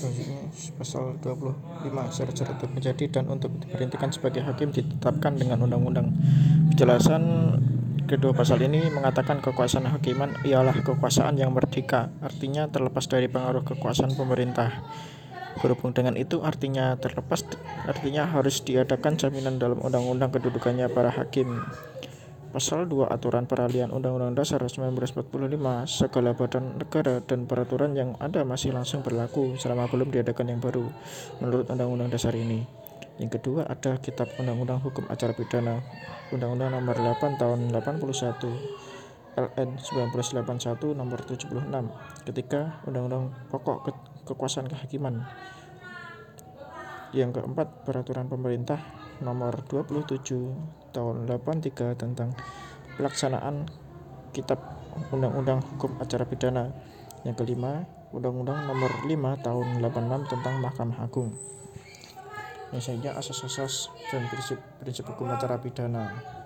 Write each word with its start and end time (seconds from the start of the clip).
selanjutnya 0.00 0.40
pasal 0.80 1.20
25 1.20 2.16
syarat-syarat 2.16 2.56
menjadi 2.72 3.04
dan 3.20 3.28
untuk 3.28 3.52
diberhentikan 3.60 4.08
sebagai 4.08 4.40
hakim 4.40 4.72
ditetapkan 4.72 5.36
dengan 5.36 5.60
undang-undang. 5.60 6.16
Penjelasan 6.72 7.22
kedua 8.08 8.32
pasal 8.32 8.64
ini 8.64 8.88
mengatakan 8.88 9.44
kekuasaan 9.44 9.92
hakiman 9.92 10.40
ialah 10.48 10.72
kekuasaan 10.80 11.36
yang 11.36 11.52
merdeka 11.52 12.08
artinya 12.24 12.64
terlepas 12.72 13.04
dari 13.04 13.28
pengaruh 13.28 13.60
kekuasaan 13.60 14.16
pemerintah. 14.16 14.72
Berhubung 15.60 15.92
dengan 15.92 16.16
itu 16.16 16.40
artinya 16.40 16.96
terlepas 16.96 17.44
artinya 17.84 18.24
harus 18.24 18.64
diadakan 18.64 19.20
jaminan 19.20 19.60
dalam 19.60 19.82
undang-undang 19.82 20.32
kedudukannya 20.32 20.88
para 20.88 21.12
hakim 21.12 21.60
Pasal 22.50 22.90
2 22.90 23.06
Aturan 23.06 23.46
Peralihan 23.46 23.94
Undang-Undang 23.94 24.34
Dasar 24.34 24.58
1945 24.58 25.22
segala 25.86 26.34
badan 26.34 26.82
negara 26.82 27.22
dan 27.22 27.46
peraturan 27.46 27.94
yang 27.94 28.18
ada 28.18 28.42
masih 28.42 28.74
langsung 28.74 29.06
berlaku 29.06 29.54
selama 29.54 29.86
belum 29.86 30.10
diadakan 30.10 30.50
yang 30.50 30.58
baru 30.58 30.90
menurut 31.38 31.70
Undang-Undang 31.70 32.10
Dasar 32.10 32.34
ini. 32.34 32.66
Yang 33.22 33.38
kedua 33.38 33.70
ada 33.70 34.02
Kitab 34.02 34.34
Undang-Undang 34.34 34.82
Hukum 34.82 35.06
Acara 35.06 35.30
Pidana 35.30 35.78
Undang-Undang 36.34 36.74
Nomor 36.74 36.98
8 36.98 37.38
Tahun 37.38 37.70
81 37.70 39.38
LN 39.38 39.68
1981 39.78 40.98
Nomor 40.98 41.22
76 41.22 41.54
Ketiga 42.26 42.82
Undang-Undang 42.82 43.30
Pokok 43.52 43.78
Ke 43.86 43.92
Kekuasaan 44.26 44.66
Kehakiman 44.66 45.22
Yang 47.10 47.42
keempat 47.42 47.82
Peraturan 47.82 48.30
Pemerintah 48.30 48.78
Nomor 49.20 49.66
27 49.66 50.94
tahun 50.94 51.26
83 51.26 51.98
tentang 51.98 52.32
pelaksanaan 52.94 53.66
Kitab 54.30 54.62
Undang-Undang 55.10 55.60
Hukum 55.74 55.98
Acara 55.98 56.22
Pidana. 56.22 56.70
Yang 57.26 57.42
kelima, 57.42 57.84
Undang-Undang 58.14 58.70
Nomor 58.70 58.90
5 59.10 59.10
Tahun 59.42 59.66
86 59.82 60.30
tentang 60.30 60.54
Mahkamah 60.62 60.98
Agung. 61.02 61.34
Misalnya 62.70 63.18
asas-asas 63.18 63.90
dan 64.14 64.30
prinsip-prinsip 64.30 65.02
hukum 65.10 65.26
acara 65.26 65.58
pidana. 65.58 66.14